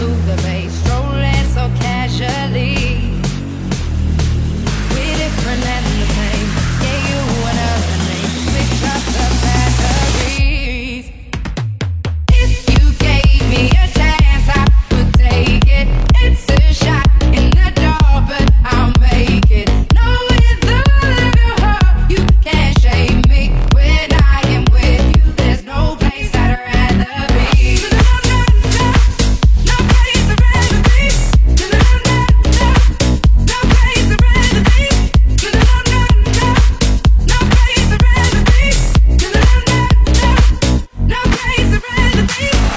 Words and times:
to 0.00 0.06
the 0.06 0.49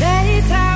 Daytime. 0.03 0.72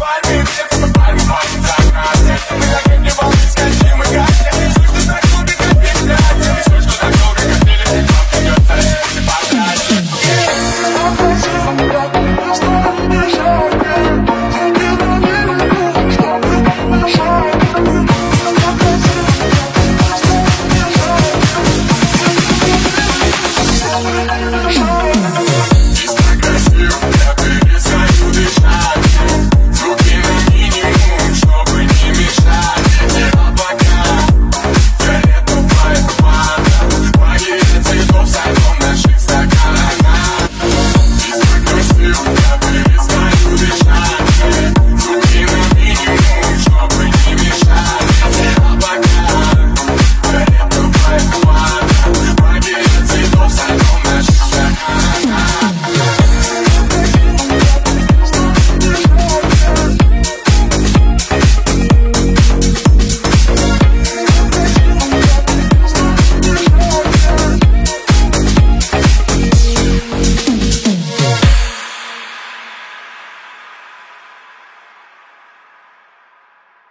Find 0.00 0.70
me. 0.72 0.79